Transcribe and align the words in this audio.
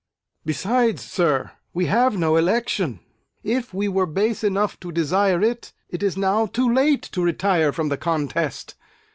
Besides, 0.45 1.05
sir, 1.05 1.51
we 1.75 1.85
have 1.85 2.17
no 2.17 2.35
election. 2.35 3.01
If 3.43 3.71
we 3.71 3.87
were 3.87 4.07
base 4.07 4.43
enough 4.43 4.79
to 4.79 4.91
desire 4.91 5.43
it, 5.43 5.73
it 5.89 6.01
is 6.01 6.17
now 6.17 6.47
too 6.47 6.73
late 6.73 7.03
to 7.11 7.21
retire 7.23 7.71
from 7.71 7.89
the 7.89 7.97
contest. 7.97 8.73